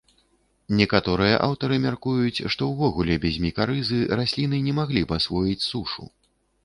Некаторыя 0.77 1.35
аўтары 1.47 1.75
мяркуюць, 1.83 2.43
што 2.55 2.63
ўвогуле 2.71 3.19
без 3.25 3.35
мікарызы 3.47 4.01
расліны 4.21 4.57
не 4.69 4.73
маглі 4.79 5.01
б 5.13 5.21
асвоіць 5.23 5.63
сушу. 5.69 6.03